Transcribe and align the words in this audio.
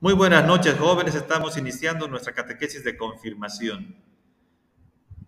Muy 0.00 0.14
buenas 0.14 0.46
noches, 0.46 0.78
jóvenes. 0.78 1.16
Estamos 1.16 1.56
iniciando 1.56 2.06
nuestra 2.06 2.32
catequesis 2.32 2.84
de 2.84 2.96
confirmación. 2.96 3.96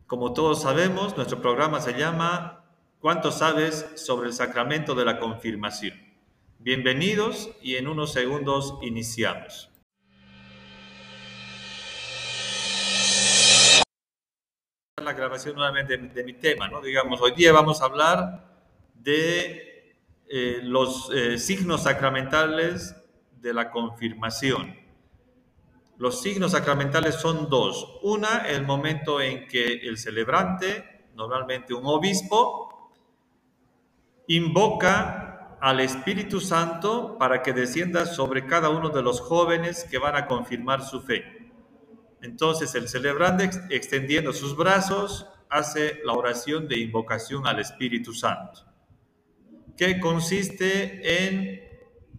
Como 0.06 0.32
todos 0.32 0.62
sabemos, 0.62 1.16
nuestro 1.16 1.42
programa 1.42 1.80
se 1.80 1.94
llama 1.94 2.64
¿Cuánto 3.00 3.32
sabes 3.32 3.84
sobre 3.96 4.28
el 4.28 4.32
sacramento 4.32 4.94
de 4.94 5.04
la 5.04 5.18
confirmación? 5.18 5.98
Bienvenidos 6.60 7.50
y 7.60 7.74
en 7.74 7.88
unos 7.88 8.12
segundos 8.12 8.78
iniciamos. 8.80 9.72
La 15.02 15.14
grabación 15.14 15.56
nuevamente 15.56 15.98
de, 15.98 16.22
mi 16.22 16.34
tema, 16.34 16.68
¿no? 16.68 16.80
Digamos, 16.80 17.20
hoy 17.20 17.32
día 17.32 17.50
vamos 17.50 17.82
a 17.82 17.86
hablar 17.86 18.44
de 18.94 19.96
eh, 20.28 20.60
los 20.62 21.10
eh, 21.12 21.38
signos 21.38 21.82
sacramentales 21.82 22.94
de 23.40 23.54
la 23.54 23.70
confirmación. 23.70 24.76
Los 25.98 26.22
signos 26.22 26.52
sacramentales 26.52 27.16
son 27.16 27.50
dos. 27.50 27.98
Una, 28.02 28.46
el 28.48 28.64
momento 28.64 29.20
en 29.20 29.46
que 29.46 29.66
el 29.66 29.98
celebrante, 29.98 31.08
normalmente 31.14 31.74
un 31.74 31.84
obispo, 31.84 32.90
invoca 34.26 35.58
al 35.60 35.80
Espíritu 35.80 36.40
Santo 36.40 37.18
para 37.18 37.42
que 37.42 37.52
descienda 37.52 38.06
sobre 38.06 38.46
cada 38.46 38.70
uno 38.70 38.88
de 38.88 39.02
los 39.02 39.20
jóvenes 39.20 39.84
que 39.90 39.98
van 39.98 40.16
a 40.16 40.26
confirmar 40.26 40.82
su 40.82 41.02
fe. 41.02 41.50
Entonces 42.22 42.74
el 42.74 42.88
celebrante, 42.88 43.50
extendiendo 43.68 44.32
sus 44.32 44.56
brazos, 44.56 45.26
hace 45.50 46.00
la 46.04 46.12
oración 46.12 46.68
de 46.68 46.78
invocación 46.78 47.46
al 47.46 47.60
Espíritu 47.60 48.14
Santo, 48.14 48.64
que 49.76 50.00
consiste 50.00 51.26
en 51.26 51.60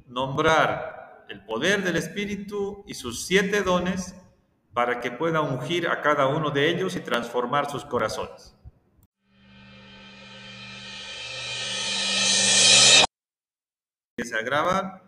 nombrar 0.08 1.01
el 1.32 1.46
poder 1.46 1.82
del 1.82 1.96
Espíritu 1.96 2.84
y 2.86 2.94
sus 2.94 3.26
siete 3.26 3.64
dones 3.64 4.16
para 4.74 5.00
que 5.00 5.12
pueda 5.12 5.40
ungir 5.40 5.88
a 5.88 6.02
cada 6.02 6.28
uno 6.28 6.52
de 6.52 6.70
ellos 6.70 6.96
y 6.98 7.00
transformar 7.00 7.70
sus 7.70 7.86
corazones. 7.86 8.56
se 14.24 14.36
agrava. 14.36 15.02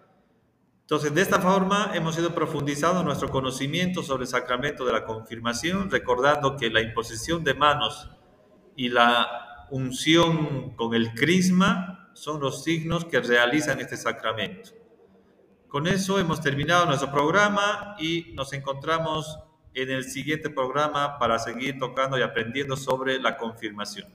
Entonces, 0.82 1.14
de 1.14 1.22
esta 1.22 1.40
forma 1.40 1.92
hemos 1.94 2.18
ido 2.18 2.34
profundizando 2.34 3.04
nuestro 3.04 3.30
conocimiento 3.30 4.02
sobre 4.02 4.24
el 4.24 4.28
sacramento 4.28 4.86
de 4.86 4.94
la 4.94 5.06
confirmación, 5.06 5.92
recordando 5.92 6.58
que 6.58 6.70
la 6.70 6.82
imposición 6.82 7.44
de 7.44 7.54
manos 7.54 8.10
y 8.76 8.90
la 8.90 9.68
unción 9.70 10.76
con 10.76 10.96
el 10.96 11.14
crisma 11.14 12.10
son 12.14 12.40
los 12.40 12.64
signos 12.64 13.06
que 13.06 13.20
realizan 13.20 13.80
este 13.80 13.98
sacramento. 13.98 14.83
Con 15.74 15.88
eso 15.88 16.20
hemos 16.20 16.40
terminado 16.40 16.86
nuestro 16.86 17.12
programa 17.12 17.96
y 17.98 18.28
nos 18.36 18.54
encontramos 18.54 19.40
en 19.74 19.90
el 19.90 20.04
siguiente 20.04 20.52
programa 20.52 21.18
para 21.18 21.40
seguir 21.40 21.80
tocando 21.80 22.16
y 22.16 22.22
aprendiendo 22.22 22.78
sobre 22.78 23.20
la 23.20 23.38
confirmación. 23.38 24.14